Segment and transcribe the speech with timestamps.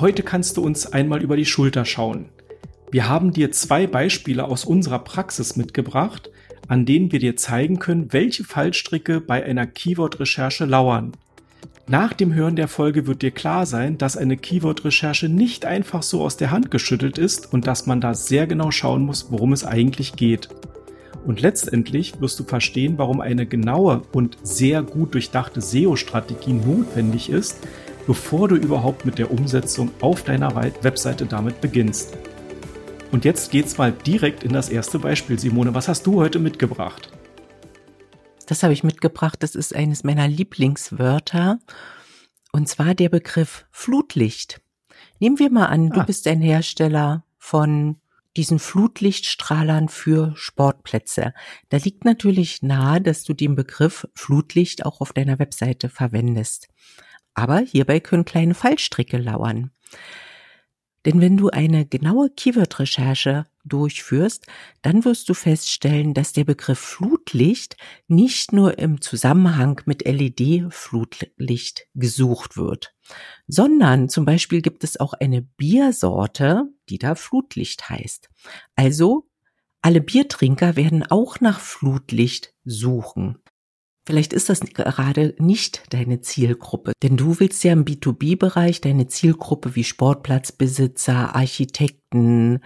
[0.00, 2.24] Heute kannst du uns einmal über die Schulter schauen.
[2.90, 6.30] Wir haben dir zwei Beispiele aus unserer Praxis mitgebracht,
[6.66, 11.12] an denen wir dir zeigen können, welche Fallstricke bei einer Keyword-Recherche lauern.
[11.86, 16.22] Nach dem Hören der Folge wird dir klar sein, dass eine Keyword-Recherche nicht einfach so
[16.22, 19.64] aus der Hand geschüttelt ist und dass man da sehr genau schauen muss, worum es
[19.64, 20.48] eigentlich geht.
[21.24, 27.60] Und letztendlich wirst du verstehen, warum eine genaue und sehr gut durchdachte SEO-Strategie notwendig ist,
[28.06, 32.16] bevor du überhaupt mit der Umsetzung auf deiner Webseite damit beginnst.
[33.12, 35.38] Und jetzt geht's mal direkt in das erste Beispiel.
[35.38, 37.12] Simone, was hast du heute mitgebracht?
[38.46, 39.42] Das habe ich mitgebracht.
[39.42, 41.58] Das ist eines meiner Lieblingswörter.
[42.52, 44.60] Und zwar der Begriff Flutlicht.
[45.20, 46.00] Nehmen wir mal an, ah.
[46.00, 47.96] du bist ein Hersteller von
[48.36, 51.34] diesen Flutlichtstrahlern für Sportplätze.
[51.68, 56.68] Da liegt natürlich nahe, dass du den Begriff Flutlicht auch auf deiner Webseite verwendest.
[57.34, 59.70] Aber hierbei können kleine Fallstricke lauern.
[61.04, 64.46] Denn wenn du eine genaue Keyword-Recherche durchführst,
[64.80, 67.76] dann wirst du feststellen, dass der Begriff Flutlicht
[68.08, 72.94] nicht nur im Zusammenhang mit LED-Flutlicht gesucht wird,
[73.46, 78.30] sondern zum Beispiel gibt es auch eine Biersorte, die da Flutlicht heißt.
[78.74, 79.28] Also
[79.82, 83.38] alle Biertrinker werden auch nach Flutlicht suchen.
[84.06, 89.74] Vielleicht ist das gerade nicht deine Zielgruppe, denn du willst ja im B2B-Bereich deine Zielgruppe
[89.76, 92.60] wie Sportplatzbesitzer, Architekten,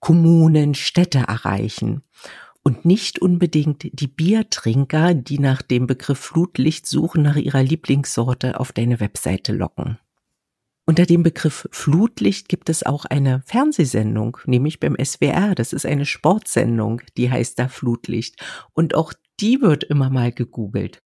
[0.00, 2.02] Kommunen, Städte erreichen
[2.62, 8.72] und nicht unbedingt die Biertrinker, die nach dem Begriff Flutlicht suchen, nach ihrer Lieblingssorte auf
[8.72, 9.98] deine Webseite locken.
[10.84, 15.54] Unter dem Begriff Flutlicht gibt es auch eine Fernsehsendung, nämlich beim SWR.
[15.54, 18.44] Das ist eine Sportsendung, die heißt da Flutlicht.
[18.72, 21.02] Und auch die wird immer mal gegoogelt.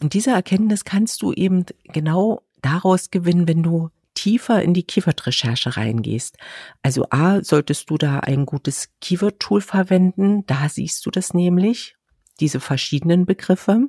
[0.00, 5.76] Und diese Erkenntnis kannst du eben genau daraus gewinnen, wenn du tiefer in die Keyword-Recherche
[5.76, 6.38] reingehst.
[6.82, 10.46] Also A, solltest du da ein gutes Keyword-Tool verwenden.
[10.46, 11.96] Da siehst du das nämlich,
[12.40, 13.88] diese verschiedenen Begriffe.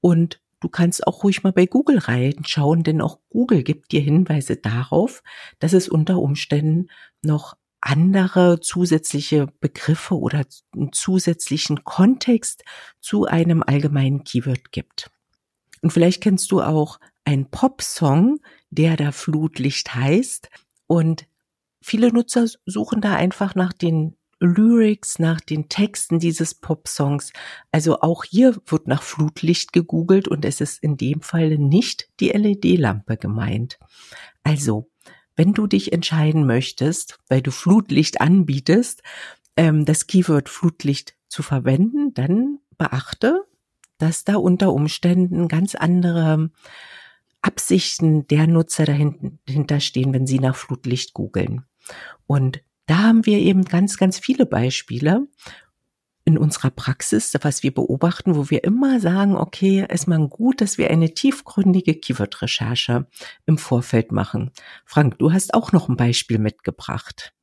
[0.00, 4.56] Und du kannst auch ruhig mal bei Google reinschauen, denn auch Google gibt dir Hinweise
[4.56, 5.22] darauf,
[5.58, 6.88] dass es unter Umständen
[7.22, 12.64] noch andere zusätzliche Begriffe oder einen zusätzlichen Kontext
[13.00, 15.10] zu einem allgemeinen Keyword gibt.
[15.82, 18.40] Und vielleicht kennst du auch einen Pop-Song,
[18.70, 20.48] der da Flutlicht heißt.
[20.86, 21.26] Und
[21.82, 27.32] viele Nutzer suchen da einfach nach den Lyrics, nach den Texten dieses Pop-Songs.
[27.70, 32.30] Also auch hier wird nach Flutlicht gegoogelt und es ist in dem Fall nicht die
[32.30, 33.78] LED-Lampe gemeint.
[34.42, 34.90] Also
[35.36, 39.02] wenn du dich entscheiden möchtest, weil du Flutlicht anbietest,
[39.56, 43.44] ähm, das Keyword Flutlicht zu verwenden, dann beachte,
[43.98, 46.50] dass da unter Umständen ganz andere
[47.42, 51.64] Absichten der Nutzer dahinter stehen, wenn sie nach Flutlicht googeln.
[52.26, 55.26] Und da haben wir eben ganz, ganz viele Beispiele
[56.24, 60.78] in unserer Praxis, was wir beobachten, wo wir immer sagen, okay, ist man gut, dass
[60.78, 63.06] wir eine tiefgründige Keyword-Recherche
[63.44, 64.50] im Vorfeld machen.
[64.86, 67.34] Frank, du hast auch noch ein Beispiel mitgebracht.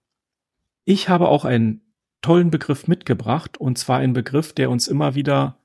[0.84, 5.59] Ich habe auch einen tollen Begriff mitgebracht, und zwar einen Begriff, der uns immer wieder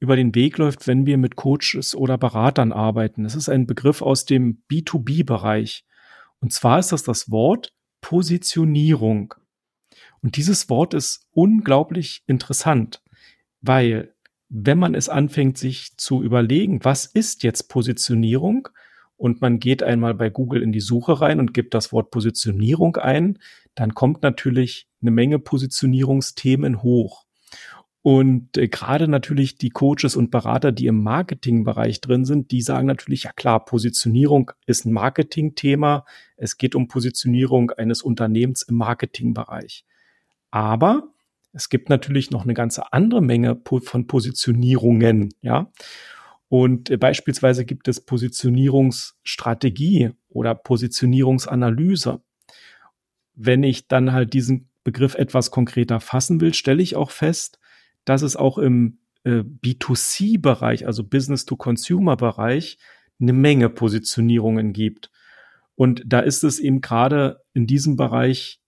[0.00, 3.24] über den Weg läuft, wenn wir mit Coaches oder Beratern arbeiten.
[3.24, 5.84] Es ist ein Begriff aus dem B2B-Bereich.
[6.40, 9.34] Und zwar ist das das Wort Positionierung.
[10.22, 13.02] Und dieses Wort ist unglaublich interessant,
[13.60, 14.14] weil
[14.48, 18.68] wenn man es anfängt, sich zu überlegen, was ist jetzt Positionierung?
[19.16, 22.96] Und man geht einmal bei Google in die Suche rein und gibt das Wort Positionierung
[22.96, 23.38] ein,
[23.74, 27.26] dann kommt natürlich eine Menge Positionierungsthemen hoch.
[28.02, 32.86] Und äh, gerade natürlich die Coaches und Berater, die im Marketingbereich drin sind, die sagen
[32.86, 36.06] natürlich, ja klar, Positionierung ist ein Marketingthema.
[36.36, 39.84] Es geht um Positionierung eines Unternehmens im Marketingbereich.
[40.50, 41.08] Aber
[41.52, 45.70] es gibt natürlich noch eine ganze andere Menge von Positionierungen, ja.
[46.48, 52.22] Und äh, beispielsweise gibt es Positionierungsstrategie oder Positionierungsanalyse.
[53.34, 57.58] Wenn ich dann halt diesen Begriff etwas konkreter fassen will, stelle ich auch fest,
[58.04, 62.78] dass es auch im äh, B2C-Bereich, also Business-to-Consumer-Bereich,
[63.20, 65.10] eine Menge Positionierungen gibt.
[65.74, 68.62] Und da ist es eben gerade in diesem Bereich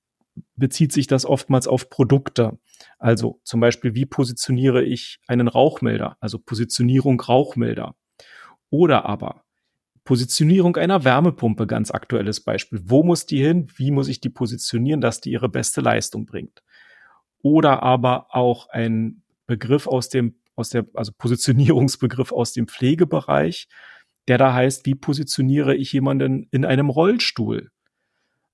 [0.56, 2.58] bezieht sich das oftmals auf Produkte.
[2.98, 6.16] Also zum Beispiel, wie positioniere ich einen Rauchmelder?
[6.20, 7.94] Also Positionierung Rauchmelder.
[8.70, 9.44] Oder aber
[10.04, 12.80] Positionierung einer Wärmepumpe, ganz aktuelles Beispiel.
[12.84, 13.68] Wo muss die hin?
[13.76, 16.62] Wie muss ich die positionieren, dass die ihre beste Leistung bringt?
[17.42, 23.68] Oder aber auch ein Begriff aus dem, aus der, also Positionierungsbegriff aus dem Pflegebereich.
[24.28, 27.70] der da heißt, wie positioniere ich jemanden in einem Rollstuhl?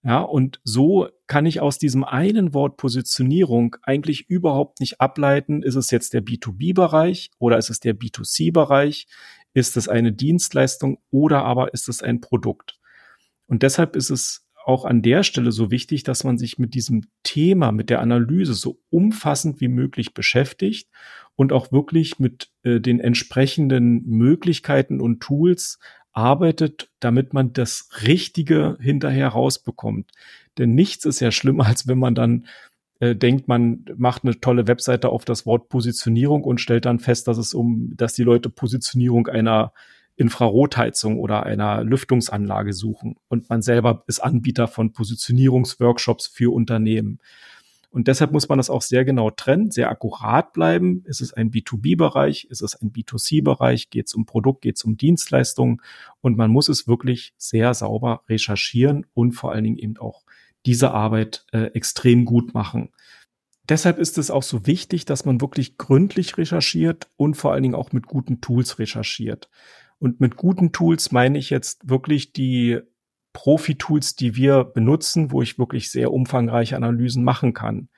[0.07, 5.75] Ja, und so kann ich aus diesem einen Wort Positionierung eigentlich überhaupt nicht ableiten, ist
[5.75, 9.09] es jetzt der B2B-Bereich oder ist es der B2C-Bereich?
[9.53, 12.79] Ist es eine Dienstleistung oder aber ist es ein Produkt?
[13.49, 17.03] Und deshalb ist es auch an der Stelle so wichtig, dass man sich mit diesem
[17.25, 20.89] Thema, mit der Analyse so umfassend wie möglich beschäftigt
[21.35, 25.81] und auch wirklich mit äh, den entsprechenden Möglichkeiten und Tools
[26.17, 30.11] arbeitet, damit man das Richtige hinterher rausbekommt.
[30.59, 32.47] Denn nichts ist ja schlimmer, als wenn man dann
[33.01, 37.29] äh, denkt, man macht eine tolle Webseite auf das Wort Positionierung und stellt dann fest,
[37.29, 39.73] dass es um, dass die Leute Positionierung einer
[40.17, 43.17] Infrarotheizung oder einer Lüftungsanlage suchen.
[43.29, 47.19] Und man selber ist Anbieter von Positionierungsworkshops für Unternehmen.
[47.97, 51.03] Und deshalb muss man das auch sehr genau trennen, sehr akkurat bleiben.
[51.07, 52.47] Ist es ein B2B-Bereich?
[52.51, 53.89] Ist es ein B2C-Bereich?
[53.89, 54.61] Geht es um Produkt?
[54.61, 55.81] Geht es um Dienstleistungen?
[56.21, 60.27] Und man muss es wirklich sehr sauber recherchieren und vor allen Dingen eben auch
[60.67, 62.91] diese Arbeit äh, extrem gut machen.
[63.67, 67.75] Deshalb ist es auch so wichtig, dass man wirklich gründlich recherchiert und vor allen Dingen
[67.75, 69.49] auch mit guten Tools recherchiert.
[69.99, 72.79] Und mit guten Tools meine ich jetzt wirklich die
[73.37, 77.91] Profi-Tools, die wir benutzen, wo ich wirklich sehr umfangreiche Analysen machen kann.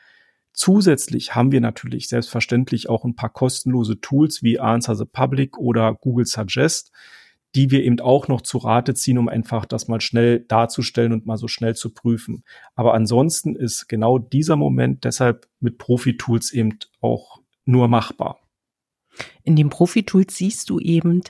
[0.52, 5.94] Zusätzlich haben wir natürlich selbstverständlich auch ein paar kostenlose Tools wie Answer the Public oder
[5.94, 6.90] Google Suggest,
[7.54, 11.24] die wir eben auch noch zu Rate ziehen, um einfach das mal schnell darzustellen und
[11.24, 12.42] mal so schnell zu prüfen.
[12.74, 18.40] Aber ansonsten ist genau dieser Moment deshalb mit Profi-Tools eben auch nur machbar.
[19.44, 21.22] In den Profi-Tools siehst du eben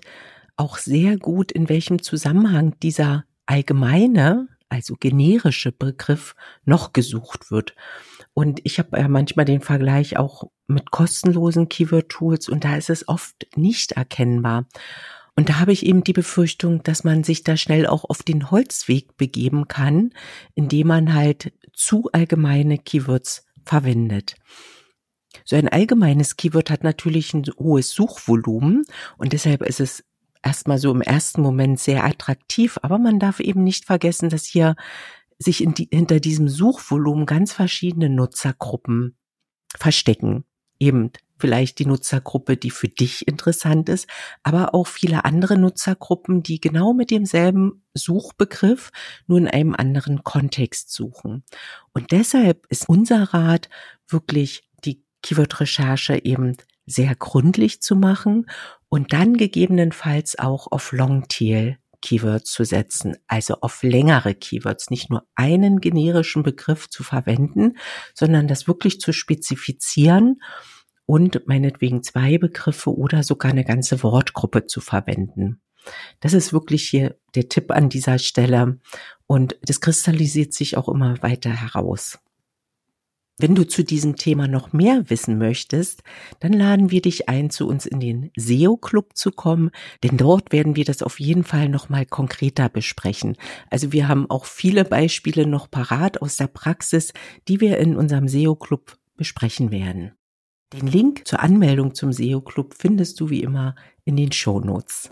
[0.57, 7.75] auch sehr gut, in welchem Zusammenhang dieser allgemeine, also generische Begriff noch gesucht wird.
[8.35, 13.09] Und ich habe ja manchmal den Vergleich auch mit kostenlosen Keyword-Tools und da ist es
[13.09, 14.67] oft nicht erkennbar.
[15.35, 18.51] Und da habe ich eben die Befürchtung, dass man sich da schnell auch auf den
[18.51, 20.11] Holzweg begeben kann,
[20.55, 24.35] indem man halt zu allgemeine Keywords verwendet.
[25.45, 28.85] So ein allgemeines Keyword hat natürlich ein hohes Suchvolumen
[29.17, 30.05] und deshalb ist es
[30.43, 34.77] erstmal so im ersten Moment sehr attraktiv, aber man darf eben nicht vergessen, dass hier
[35.39, 39.17] sich die, hinter diesem Suchvolumen ganz verschiedene Nutzergruppen
[39.77, 40.45] verstecken.
[40.81, 44.09] Eben vielleicht die Nutzergruppe, die für dich interessant ist,
[44.43, 48.91] aber auch viele andere Nutzergruppen, die genau mit demselben Suchbegriff
[49.27, 51.45] nur in einem anderen Kontext suchen.
[51.93, 53.69] Und deshalb ist unser Rat
[54.09, 56.57] wirklich die Keyword-Recherche eben
[56.89, 58.47] sehr gründlich zu machen
[58.89, 65.27] und dann gegebenenfalls auch auf Longtail Keywords zu setzen, also auf längere Keywords, nicht nur
[65.35, 67.77] einen generischen Begriff zu verwenden,
[68.15, 70.41] sondern das wirklich zu spezifizieren
[71.07, 75.61] und meinetwegen zwei Begriffe oder sogar eine ganze Wortgruppe zu verwenden.
[76.21, 78.79] Das ist wirklich hier der Tipp an dieser Stelle
[79.27, 82.19] und das kristallisiert sich auch immer weiter heraus.
[83.41, 86.03] Wenn du zu diesem Thema noch mehr wissen möchtest,
[86.41, 89.71] dann laden wir dich ein, zu uns in den SEO Club zu kommen,
[90.03, 93.37] denn dort werden wir das auf jeden Fall noch mal konkreter besprechen.
[93.71, 97.13] Also wir haben auch viele Beispiele noch parat aus der Praxis,
[97.47, 100.13] die wir in unserem SEO Club besprechen werden.
[100.73, 105.11] Den Link zur Anmeldung zum SEO Club findest du wie immer in den Show Notes.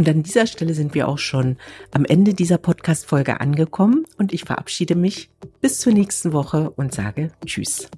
[0.00, 1.58] Und an dieser Stelle sind wir auch schon
[1.90, 5.28] am Ende dieser Podcast-Folge angekommen und ich verabschiede mich
[5.60, 7.90] bis zur nächsten Woche und sage Tschüss.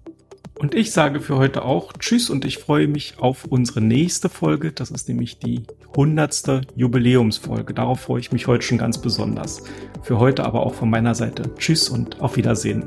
[0.58, 4.72] Und ich sage für heute auch Tschüss und ich freue mich auf unsere nächste Folge.
[4.72, 5.62] Das ist nämlich die
[5.94, 7.72] hundertste Jubiläumsfolge.
[7.72, 9.62] Darauf freue ich mich heute schon ganz besonders.
[10.02, 12.84] Für heute aber auch von meiner Seite Tschüss und auf Wiedersehen.